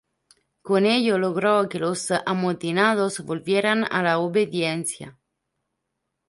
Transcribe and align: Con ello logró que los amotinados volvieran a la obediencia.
Con 0.63 0.87
ello 0.87 1.19
logró 1.19 1.69
que 1.69 1.77
los 1.77 2.09
amotinados 2.09 3.19
volvieran 3.23 3.83
a 3.83 4.01
la 4.01 4.17
obediencia. 4.17 5.19